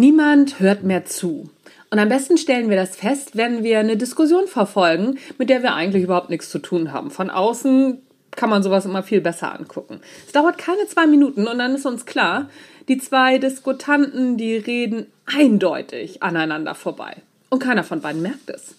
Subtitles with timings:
[0.00, 1.50] Niemand hört mehr zu.
[1.90, 5.74] Und am besten stellen wir das fest, wenn wir eine Diskussion verfolgen, mit der wir
[5.74, 7.10] eigentlich überhaupt nichts zu tun haben.
[7.10, 8.00] Von außen
[8.30, 9.98] kann man sowas immer viel besser angucken.
[10.24, 12.48] Es dauert keine zwei Minuten und dann ist uns klar,
[12.86, 17.16] die zwei Diskutanten, die reden eindeutig aneinander vorbei.
[17.50, 18.76] Und keiner von beiden merkt es.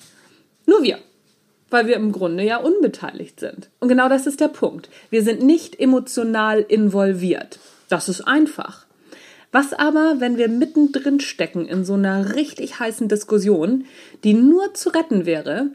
[0.68, 1.00] Nur wir.
[1.70, 3.68] Weil wir im Grunde ja unbeteiligt sind.
[3.82, 4.90] Und genau das ist der Punkt.
[5.10, 7.60] Wir sind nicht emotional involviert.
[7.90, 8.86] Das ist einfach.
[9.52, 13.86] Was aber, wenn wir mittendrin stecken in so einer richtig heißen Diskussion,
[14.24, 15.72] die nur zu retten wäre,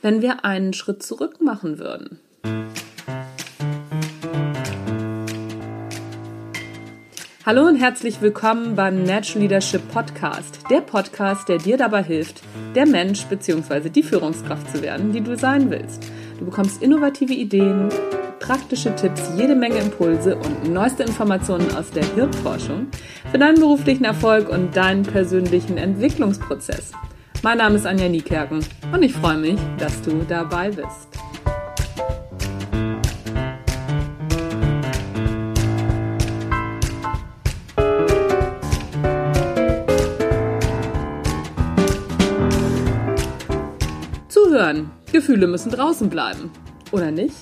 [0.00, 2.20] wenn wir einen Schritt zurück machen würden?
[7.44, 12.42] Hallo und herzlich willkommen beim Natural Leadership Podcast, der Podcast, der dir dabei hilft,
[12.76, 13.88] der Mensch bzw.
[13.88, 16.04] die Führungskraft zu werden, die du sein willst.
[16.38, 17.88] Du bekommst innovative Ideen,
[18.38, 22.88] praktische Tipps, jede Menge Impulse und neueste Informationen aus der Hirnforschung
[23.30, 26.92] für deinen beruflichen Erfolg und deinen persönlichen Entwicklungsprozess.
[27.42, 31.08] Mein Name ist Anja Niekerken und ich freue mich, dass du dabei bist.
[44.28, 44.90] Zuhören.
[45.12, 46.50] Gefühle müssen draußen bleiben.
[46.92, 47.34] Oder nicht?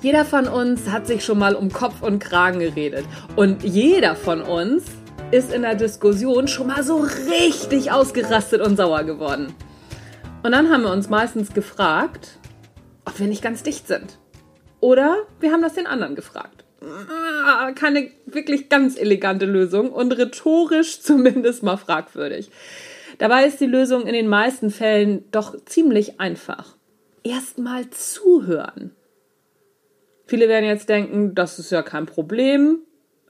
[0.00, 3.04] Jeder von uns hat sich schon mal um Kopf und Kragen geredet.
[3.34, 4.84] Und jeder von uns
[5.32, 9.52] ist in der Diskussion schon mal so richtig ausgerastet und sauer geworden.
[10.44, 12.38] Und dann haben wir uns meistens gefragt,
[13.04, 14.18] ob wir nicht ganz dicht sind.
[14.78, 16.64] Oder wir haben das den anderen gefragt.
[16.80, 22.52] Ah, keine wirklich ganz elegante Lösung und rhetorisch zumindest mal fragwürdig.
[23.18, 26.76] Dabei ist die Lösung in den meisten Fällen doch ziemlich einfach.
[27.24, 28.92] Erstmal zuhören.
[30.28, 32.80] Viele werden jetzt denken, das ist ja kein Problem.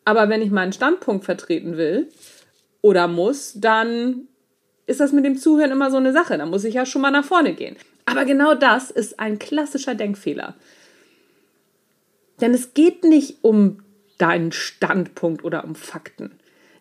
[0.04, 2.08] Aber wenn ich meinen Standpunkt vertreten will
[2.82, 4.26] oder muss, dann
[4.86, 6.36] ist das mit dem Zuhören immer so eine Sache.
[6.36, 7.76] Da muss ich ja schon mal nach vorne gehen.
[8.04, 10.56] Aber genau das ist ein klassischer Denkfehler.
[12.40, 13.84] Denn es geht nicht um
[14.16, 16.32] deinen Standpunkt oder um Fakten.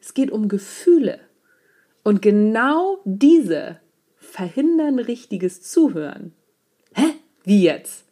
[0.02, 1.20] Es geht um Gefühle.
[2.04, 3.80] Und genau diese
[4.18, 6.34] verhindern richtiges Zuhören.
[6.94, 7.06] Hä?
[7.44, 8.07] Wie jetzt?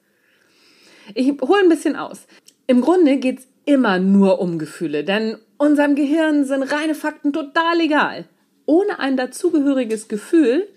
[1.14, 2.26] Ich hole ein bisschen aus.
[2.68, 7.80] Im Grunde geht es immer nur um Gefühle, denn unserem Gehirn sind reine Fakten total
[7.80, 8.26] egal.
[8.66, 10.68] Ohne ein dazugehöriges Gefühl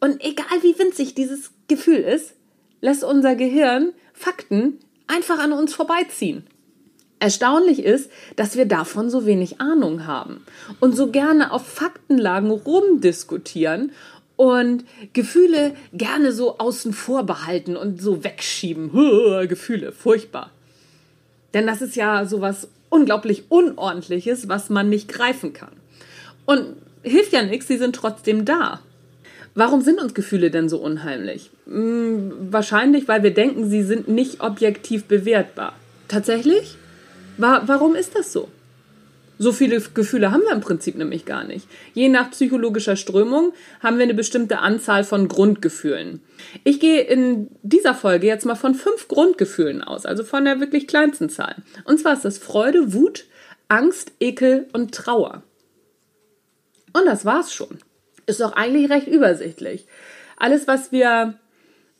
[0.00, 2.34] und egal wie winzig dieses Gefühl ist,
[2.80, 6.46] lässt unser Gehirn Fakten einfach an uns vorbeiziehen.
[7.20, 10.44] Erstaunlich ist, dass wir davon so wenig Ahnung haben
[10.80, 13.92] und so gerne auf Faktenlagen rumdiskutieren
[14.36, 18.90] und Gefühle gerne so außen vor behalten und so wegschieben.
[19.48, 20.50] Gefühle, furchtbar.
[21.52, 25.72] Denn das ist ja sowas unglaublich Unordentliches, was man nicht greifen kann.
[26.46, 28.80] Und hilft ja nichts, sie sind trotzdem da.
[29.54, 31.50] Warum sind uns Gefühle denn so unheimlich?
[31.66, 35.74] Hm, wahrscheinlich, weil wir denken, sie sind nicht objektiv bewertbar.
[36.08, 36.76] Tatsächlich?
[37.36, 38.48] Wa warum ist das so?
[39.38, 41.66] So viele Gefühle haben wir im Prinzip nämlich gar nicht.
[41.92, 46.20] Je nach psychologischer Strömung haben wir eine bestimmte Anzahl von Grundgefühlen.
[46.62, 50.86] Ich gehe in dieser Folge jetzt mal von fünf Grundgefühlen aus, also von der wirklich
[50.86, 51.56] kleinsten Zahl.
[51.84, 53.24] Und zwar ist das Freude, Wut,
[53.68, 55.42] Angst, Ekel und Trauer.
[56.92, 57.78] Und das war's schon.
[58.26, 59.86] Ist doch eigentlich recht übersichtlich.
[60.36, 61.34] Alles, was wir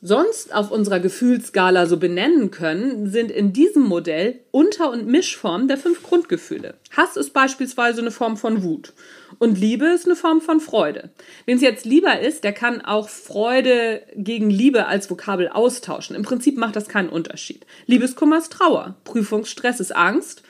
[0.01, 5.77] sonst auf unserer Gefühlsskala so benennen können, sind in diesem Modell Unter- und Mischformen der
[5.77, 6.75] fünf Grundgefühle.
[6.95, 8.93] Hass ist beispielsweise eine Form von Wut
[9.39, 11.09] und Liebe ist eine Form von Freude.
[11.45, 16.15] Wenn es jetzt lieber ist, der kann auch Freude gegen Liebe als Vokabel austauschen.
[16.15, 17.65] Im Prinzip macht das keinen Unterschied.
[17.85, 20.43] Liebeskummer ist Trauer, Prüfungsstress ist Angst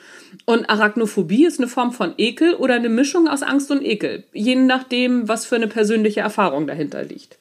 [0.46, 4.56] und Arachnophobie ist eine Form von Ekel oder eine Mischung aus Angst und Ekel, je
[4.56, 7.38] nachdem, was für eine persönliche Erfahrung dahinter liegt.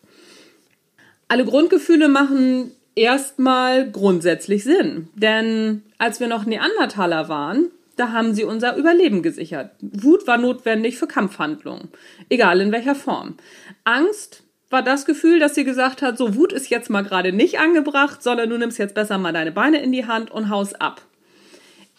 [1.29, 5.09] Alle Grundgefühle machen erstmal grundsätzlich Sinn.
[5.15, 9.71] Denn als wir noch Neandertaler waren, da haben sie unser Überleben gesichert.
[9.81, 11.89] Wut war notwendig für Kampfhandlungen,
[12.29, 13.37] egal in welcher Form.
[13.85, 17.61] Angst war das Gefühl, dass sie gesagt hat, so Wut ist jetzt mal gerade nicht
[17.61, 21.03] angebracht, sondern du nimmst jetzt besser mal deine Beine in die Hand und haust ab.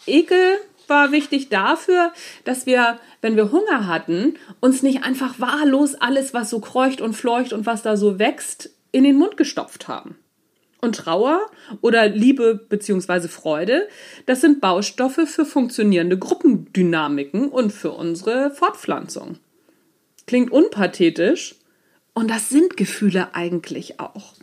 [0.06, 0.58] Ekel
[0.88, 2.12] war wichtig dafür,
[2.44, 7.14] dass wir, wenn wir Hunger hatten, uns nicht einfach wahllos alles, was so kreucht und
[7.14, 10.16] fleucht und was da so wächst, in den Mund gestopft haben.
[10.80, 11.42] Und Trauer
[11.82, 13.28] oder Liebe bzw.
[13.28, 13.90] Freude,
[14.26, 19.40] das sind Baustoffe für funktionierende Gruppendynamiken und für unsere Fortpflanzung.
[20.28, 21.56] Klingt unpathetisch
[22.14, 24.34] und das sind Gefühle eigentlich auch.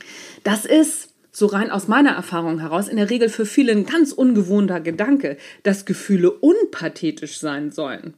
[0.45, 4.13] Das ist, so rein aus meiner Erfahrung heraus, in der Regel für viele ein ganz
[4.13, 8.15] ungewohnter Gedanke, dass Gefühle unpathetisch sein sollen.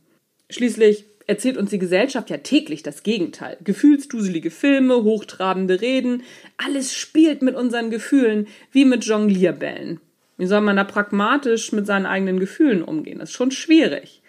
[0.50, 3.56] Schließlich erzählt uns die Gesellschaft ja täglich das Gegenteil.
[3.62, 6.22] Gefühlsduselige Filme, hochtrabende Reden,
[6.56, 10.00] alles spielt mit unseren Gefühlen wie mit Jonglierbällen.
[10.36, 13.18] Wie soll man da pragmatisch mit seinen eigenen Gefühlen umgehen?
[13.18, 14.20] Das ist schon schwierig.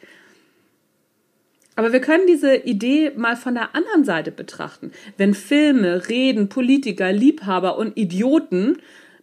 [1.75, 4.91] Aber wir können diese Idee mal von der anderen Seite betrachten.
[5.17, 8.77] Wenn Filme, Reden, Politiker, Liebhaber und Idioten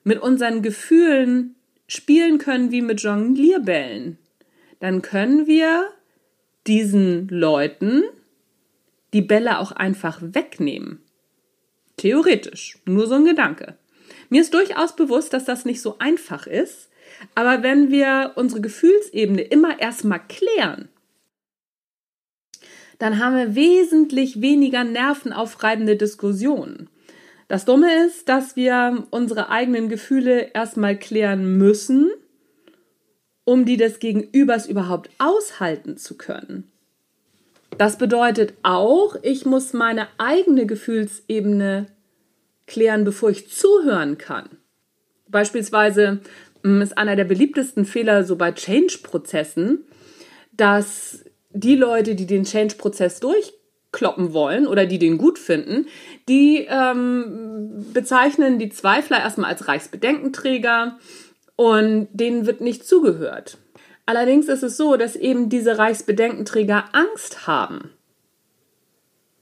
[0.04, 1.54] mit unseren Gefühlen
[1.86, 4.18] spielen können wie mit Jonglierbällen,
[4.80, 5.86] dann können wir
[6.66, 8.04] diesen Leuten
[9.12, 11.02] die Bälle auch einfach wegnehmen.
[11.96, 13.76] Theoretisch, nur so ein Gedanke.
[14.30, 16.90] Mir ist durchaus bewusst, dass das nicht so einfach ist,
[17.34, 20.88] aber wenn wir unsere Gefühlsebene immer erstmal klären,
[22.98, 26.88] dann haben wir wesentlich weniger nervenaufreibende Diskussionen.
[27.48, 32.10] Das Dumme ist, dass wir unsere eigenen Gefühle erstmal klären müssen
[33.44, 36.70] um die des Gegenübers überhaupt aushalten zu können.
[37.78, 41.86] Das bedeutet auch, ich muss meine eigene Gefühlsebene
[42.66, 44.48] klären, bevor ich zuhören kann.
[45.28, 46.20] Beispielsweise
[46.62, 49.84] hm, ist einer der beliebtesten Fehler so bei Change-Prozessen,
[50.52, 55.86] dass die Leute, die den Change-Prozess durchkloppen wollen oder die den gut finden,
[56.28, 60.98] die ähm, bezeichnen die Zweifler erstmal als Reichsbedenkenträger,
[61.56, 63.58] und denen wird nicht zugehört.
[64.06, 67.90] Allerdings ist es so, dass eben diese Reichsbedenkenträger Angst haben.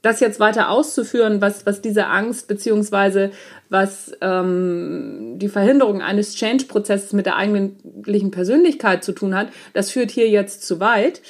[0.02, 3.32] Das jetzt weiter auszuführen, was, was diese Angst beziehungsweise
[3.68, 10.10] was ähm, die Verhinderung eines Change-Prozesses mit der eigentlichen Persönlichkeit zu tun hat, das führt
[10.10, 11.20] hier jetzt zu weit.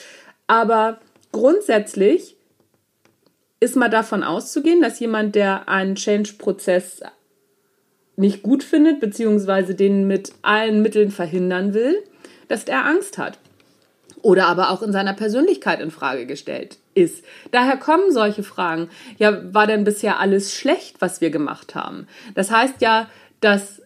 [0.46, 1.00] Aber
[1.32, 2.36] grundsätzlich
[3.58, 7.02] ist mal davon auszugehen, dass jemand, der einen Change-Prozess
[8.20, 11.96] nicht gut findet, beziehungsweise den mit allen Mitteln verhindern will,
[12.48, 13.38] dass er Angst hat.
[14.22, 17.24] Oder aber auch in seiner Persönlichkeit in Frage gestellt ist.
[17.52, 18.90] Daher kommen solche Fragen.
[19.18, 22.06] Ja, war denn bisher alles schlecht, was wir gemacht haben?
[22.34, 23.08] Das heißt ja,
[23.40, 23.80] dass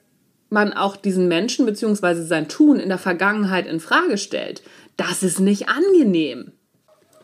[0.50, 4.62] man auch diesen Menschen beziehungsweise sein Tun in der Vergangenheit in Frage stellt.
[4.96, 6.52] Das ist nicht angenehm.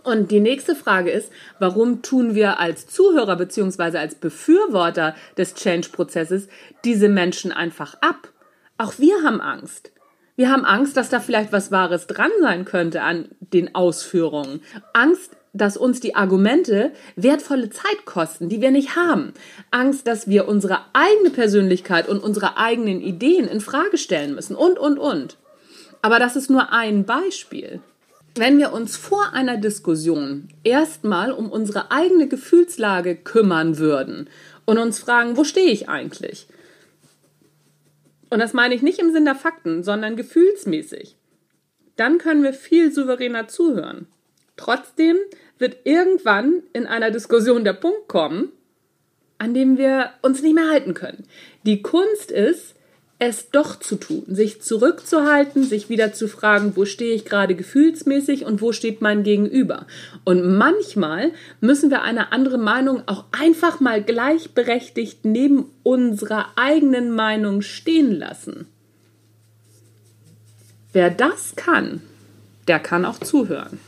[0.02, 3.98] Und die nächste Frage ist, warum tun wir als Zuhörer bzw.
[3.98, 6.48] als Befürworter des Change-Prozesses
[6.84, 8.28] diese Menschen einfach ab?
[8.78, 9.92] Auch wir haben Angst.
[10.36, 14.62] Wir haben Angst, dass da vielleicht was Wahres dran sein könnte an den Ausführungen.
[14.94, 19.34] Angst, dass uns die Argumente wertvolle Zeit kosten, die wir nicht haben.
[19.70, 24.78] Angst, dass wir unsere eigene Persönlichkeit und unsere eigenen Ideen in Frage stellen müssen und,
[24.78, 25.36] und, und.
[26.00, 27.82] Aber das ist nur ein Beispiel
[28.40, 34.30] wenn wir uns vor einer Diskussion erstmal um unsere eigene Gefühlslage kümmern würden
[34.64, 36.46] und uns fragen, wo stehe ich eigentlich?
[38.30, 41.16] Und das meine ich nicht im Sinn der Fakten, sondern gefühlsmäßig.
[41.96, 44.06] Dann können wir viel souveräner zuhören.
[44.56, 45.18] Trotzdem
[45.58, 48.52] wird irgendwann in einer Diskussion der Punkt kommen,
[49.36, 51.26] an dem wir uns nicht mehr halten können.
[51.64, 52.74] Die Kunst ist,
[53.20, 58.46] es doch zu tun, sich zurückzuhalten, sich wieder zu fragen, wo stehe ich gerade gefühlsmäßig
[58.46, 59.86] und wo steht mein Gegenüber.
[60.24, 67.60] Und manchmal müssen wir eine andere Meinung auch einfach mal gleichberechtigt neben unserer eigenen Meinung
[67.60, 68.66] stehen lassen.
[70.94, 72.00] Wer das kann,
[72.68, 73.78] der kann auch zuhören.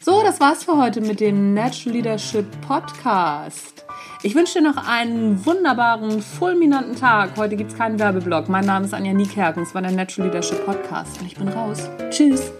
[0.00, 3.83] So, das war's für heute mit dem Natural Leadership Podcast.
[4.26, 7.36] Ich wünsche dir noch einen wunderbaren, fulminanten Tag.
[7.36, 8.48] Heute gibt es keinen Werbeblock.
[8.48, 9.64] Mein Name ist Anja Niekerken.
[9.64, 11.90] Es war der Natural Leadership Podcast und ich bin raus.
[12.08, 12.50] Tschüss.